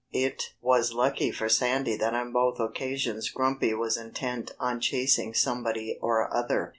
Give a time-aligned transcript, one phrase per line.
[0.13, 5.99] It was lucky for Sandy that on both occasions Grumpy was intent on chasing somebody
[6.01, 6.69] or other.